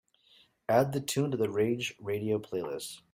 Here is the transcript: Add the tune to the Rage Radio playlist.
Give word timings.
Add 0.67 0.93
the 0.93 0.99
tune 0.99 1.29
to 1.29 1.37
the 1.37 1.51
Rage 1.51 1.93
Radio 1.99 2.39
playlist. 2.39 3.01